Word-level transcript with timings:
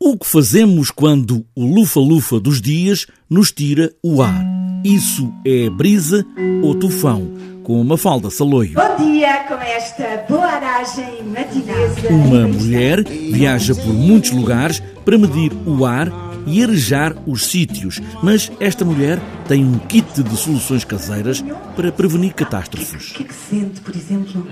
O 0.00 0.18
que 0.18 0.26
fazemos 0.26 0.90
quando 0.90 1.46
o 1.54 1.64
lufa-lufa 1.64 2.40
dos 2.40 2.60
dias 2.60 3.06
nos 3.30 3.52
tira 3.52 3.94
o 4.02 4.22
ar? 4.22 4.44
Isso 4.84 5.32
é 5.46 5.70
brisa 5.70 6.26
ou 6.64 6.74
tufão? 6.74 7.30
Com 7.62 7.80
uma 7.80 7.96
falda 7.96 8.28
saloio. 8.28 8.74
Bom 8.74 9.06
dia 9.06 9.44
com 9.44 9.54
esta 9.54 10.24
boa 10.28 10.46
aragem 10.46 11.22
matinesa. 11.22 12.08
Uma 12.10 12.48
mulher 12.48 13.04
viaja 13.04 13.72
por 13.72 13.94
muitos 13.94 14.32
lugares 14.32 14.82
para 15.04 15.16
medir 15.16 15.52
o 15.64 15.86
ar 15.86 16.12
e 16.44 16.62
arejar 16.64 17.16
os 17.24 17.46
sítios, 17.46 18.02
mas 18.20 18.50
esta 18.58 18.84
mulher 18.84 19.20
tem 19.46 19.64
um 19.64 19.78
kit 19.78 20.24
de 20.24 20.36
soluções 20.36 20.84
caseiras 20.84 21.42
para 21.76 21.92
prevenir 21.92 22.34
catástrofes. 22.34 23.12
O 23.12 23.14
que 23.14 23.22
é 23.22 23.26
que 23.26 23.34
se 23.34 23.60
sente, 23.60 23.80
por 23.80 23.94
exemplo, 23.94 24.44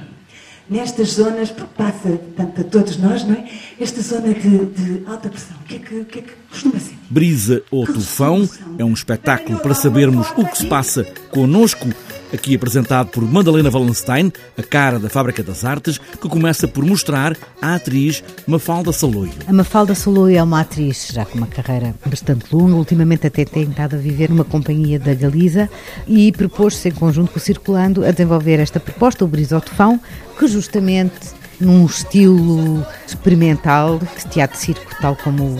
nestas 0.69 1.13
zonas, 1.15 1.51
porque 1.51 1.75
passa 1.77 2.21
tanto 2.37 2.61
a 2.61 2.65
todos 2.65 2.97
nós, 2.97 3.25
não 3.25 3.35
é? 3.35 3.45
Esta 3.81 4.01
zona 4.01 4.33
de, 4.33 4.67
de 4.67 5.07
alta 5.07 5.29
pressão, 5.29 5.57
o 5.63 5.65
que 5.65 5.77
é 5.77 5.79
que, 5.79 6.05
que, 6.05 6.19
é 6.19 6.23
que 6.23 6.33
costuma 6.51 6.79
sentir? 6.79 6.99
Brisa 7.11 7.63
ou 7.71 7.87
Tufão 7.87 8.49
é 8.79 8.85
um 8.85 8.93
espetáculo 8.93 9.59
para 9.59 9.75
sabermos 9.75 10.31
o 10.37 10.47
que 10.47 10.59
se 10.59 10.67
passa 10.67 11.05
connosco 11.31 11.89
aqui 12.33 12.55
apresentado 12.55 13.09
por 13.09 13.23
Madalena 13.23 13.71
Wallenstein, 13.71 14.33
a 14.57 14.63
cara 14.63 14.99
da 14.99 15.09
Fábrica 15.09 15.43
das 15.43 15.65
Artes, 15.65 15.99
que 15.99 16.29
começa 16.29 16.67
por 16.67 16.85
mostrar 16.85 17.37
a 17.61 17.75
atriz 17.75 18.23
Mafalda 18.47 18.93
Saloio. 18.93 19.33
A 19.47 19.53
Mafalda 19.53 19.95
Saloio 19.95 20.39
é 20.39 20.43
uma 20.43 20.61
atriz 20.61 21.09
já 21.13 21.25
com 21.25 21.39
uma 21.39 21.47
carreira 21.47 21.95
bastante 22.05 22.45
longa, 22.55 22.75
ultimamente 22.75 23.27
até 23.27 23.45
tem 23.45 23.65
estado 23.65 23.97
a 23.97 23.99
viver 23.99 24.31
numa 24.31 24.45
companhia 24.45 24.99
da 24.99 25.15
Galiza 25.15 25.69
e 26.07 26.33
propôs-se 26.33 26.89
em 26.89 26.93
conjunto 26.93 27.33
com 27.33 27.39
o 27.39 27.43
Circulando 27.43 28.05
a 28.05 28.11
desenvolver 28.11 28.59
esta 28.61 28.81
proposta, 28.81 29.25
o 29.25 29.29
Brisotofão, 29.29 30.01
que 30.39 30.47
justamente 30.47 31.43
num 31.61 31.87
estilo 31.87 32.85
experimental, 33.07 33.99
de 33.99 34.27
teatro 34.27 34.59
de 34.59 34.65
circo, 34.65 34.97
tal 35.01 35.17
como 35.17 35.57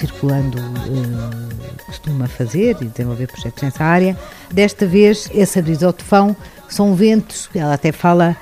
Circulando 0.00 0.58
uh, 0.58 1.84
costuma 1.84 2.26
fazer 2.26 2.74
e 2.80 2.86
desenvolver 2.86 3.26
projetos 3.26 3.62
nessa 3.62 3.84
área. 3.84 4.18
Desta 4.50 4.86
vez, 4.86 5.28
esse 5.34 5.62
tufão 5.92 6.34
são 6.66 6.94
ventos, 6.94 7.50
ela 7.54 7.74
até 7.74 7.92
fala 7.92 8.34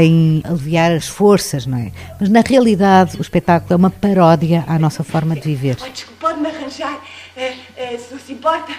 em 0.00 0.40
aliviar 0.42 0.90
as 0.90 1.08
forças, 1.08 1.66
não 1.66 1.76
é? 1.76 1.92
Mas 2.18 2.30
na 2.30 2.40
realidade 2.40 3.18
o 3.18 3.20
espetáculo 3.20 3.74
é 3.74 3.76
uma 3.76 3.90
paródia 3.90 4.64
à 4.66 4.78
nossa 4.78 5.04
forma 5.04 5.34
de 5.34 5.42
viver. 5.42 5.76
Pode-me 6.18 6.48
arranjar, 6.48 6.94
uh, 6.94 6.94
uh, 6.96 8.00
se 8.00 8.14
não 8.14 8.18
se 8.18 8.32
importa, 8.32 8.72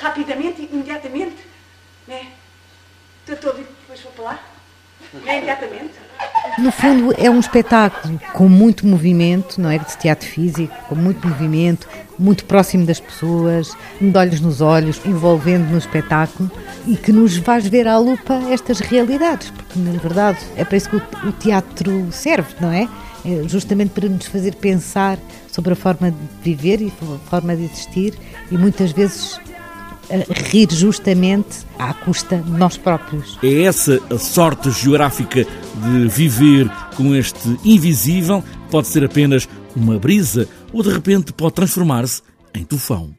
rapidamente, 0.00 0.66
imediatamente, 0.72 1.36
né? 2.08 2.28
Estou 3.28 3.50
a 3.50 3.52
ouvir, 3.52 3.66
depois 3.82 4.00
vou 4.00 4.12
para 4.12 4.24
lá? 4.24 4.40
É 5.26 5.36
imediatamente? 5.36 5.92
No 6.58 6.72
fundo, 6.72 7.14
é 7.18 7.28
um 7.28 7.38
espetáculo 7.38 8.18
com 8.32 8.48
muito 8.48 8.86
movimento, 8.86 9.60
não 9.60 9.70
é? 9.70 9.78
De 9.78 9.96
teatro 9.98 10.26
físico, 10.26 10.74
com 10.88 10.94
muito 10.94 11.28
movimento, 11.28 11.86
muito 12.18 12.46
próximo 12.46 12.86
das 12.86 12.98
pessoas, 12.98 13.76
de 14.00 14.16
olhos 14.16 14.40
nos 14.40 14.62
olhos, 14.62 14.98
envolvendo 15.04 15.70
no 15.70 15.76
espetáculo 15.76 16.50
e 16.86 16.96
que 16.96 17.12
nos 17.12 17.36
faz 17.36 17.66
ver 17.66 17.86
à 17.86 17.98
lupa 17.98 18.34
estas 18.50 18.80
realidades, 18.80 19.50
porque 19.50 19.78
na 19.78 19.92
verdade 19.98 20.38
é 20.56 20.64
para 20.64 20.78
isso 20.78 20.88
que 20.88 20.96
o 20.96 21.32
teatro 21.32 22.08
serve, 22.10 22.54
não 22.58 22.72
é? 22.72 22.88
é 23.24 23.46
justamente 23.46 23.90
para 23.90 24.08
nos 24.08 24.26
fazer 24.26 24.54
pensar 24.54 25.18
sobre 25.52 25.74
a 25.74 25.76
forma 25.76 26.10
de 26.10 26.16
viver 26.42 26.80
e 26.80 26.86
a 26.86 27.28
forma 27.28 27.54
de 27.54 27.64
existir 27.64 28.14
e 28.50 28.56
muitas 28.56 28.92
vezes 28.92 29.38
rir 30.50 30.68
justamente 30.70 31.66
à 31.78 31.92
custa 31.92 32.38
de 32.38 32.50
nós 32.50 32.76
próprios. 32.76 33.38
É 33.42 33.62
essa 33.62 34.00
a 34.10 34.18
sorte 34.18 34.70
geográfica 34.70 35.44
de 35.44 36.08
viver 36.08 36.70
com 36.96 37.14
este 37.14 37.58
invisível? 37.64 38.42
Pode 38.70 38.88
ser 38.88 39.04
apenas 39.04 39.48
uma 39.74 39.98
brisa 39.98 40.48
ou 40.72 40.82
de 40.82 40.90
repente 40.90 41.32
pode 41.32 41.54
transformar-se 41.54 42.22
em 42.54 42.64
tufão. 42.64 43.14